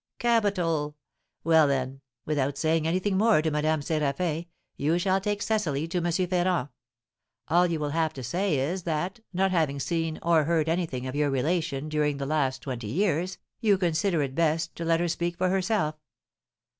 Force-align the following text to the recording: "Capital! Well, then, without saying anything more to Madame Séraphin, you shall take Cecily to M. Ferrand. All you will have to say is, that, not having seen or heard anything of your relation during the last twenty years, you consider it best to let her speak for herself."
"Capital! 0.17 0.95
Well, 1.43 1.67
then, 1.67 2.01
without 2.25 2.57
saying 2.57 2.87
anything 2.87 3.17
more 3.19 3.39
to 3.43 3.51
Madame 3.51 3.81
Séraphin, 3.81 4.47
you 4.75 4.97
shall 4.97 5.21
take 5.21 5.43
Cecily 5.43 5.87
to 5.89 5.99
M. 5.99 6.11
Ferrand. 6.27 6.69
All 7.49 7.67
you 7.67 7.79
will 7.79 7.91
have 7.91 8.11
to 8.13 8.23
say 8.23 8.57
is, 8.57 8.81
that, 8.81 9.19
not 9.31 9.51
having 9.51 9.79
seen 9.79 10.17
or 10.23 10.45
heard 10.45 10.67
anything 10.67 11.05
of 11.05 11.13
your 11.15 11.29
relation 11.29 11.87
during 11.87 12.17
the 12.17 12.25
last 12.25 12.63
twenty 12.63 12.87
years, 12.87 13.37
you 13.59 13.77
consider 13.77 14.23
it 14.23 14.33
best 14.33 14.75
to 14.77 14.83
let 14.85 14.99
her 14.99 15.07
speak 15.07 15.37
for 15.37 15.49
herself." 15.49 15.93